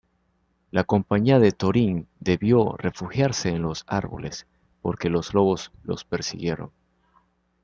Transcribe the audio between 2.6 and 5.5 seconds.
refugiarse en los árboles, porque los